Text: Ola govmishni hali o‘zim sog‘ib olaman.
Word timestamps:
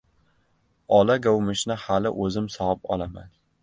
Ola 0.99 1.19
govmishni 1.27 1.79
hali 1.85 2.15
o‘zim 2.25 2.53
sog‘ib 2.59 2.95
olaman. 2.95 3.35